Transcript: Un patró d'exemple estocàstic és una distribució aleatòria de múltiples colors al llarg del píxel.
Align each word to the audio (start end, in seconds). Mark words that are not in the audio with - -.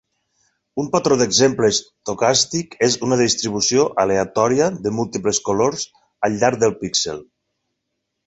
Un 0.83 0.85
patró 0.93 1.15
d'exemple 1.17 1.67
estocàstic 1.73 2.73
és 2.87 2.95
una 3.09 3.19
distribució 3.19 3.85
aleatòria 4.05 4.69
de 4.87 4.95
múltiples 5.01 5.41
colors 5.51 5.85
al 6.29 6.39
llarg 6.45 6.63
del 6.65 6.75
píxel. 6.83 7.21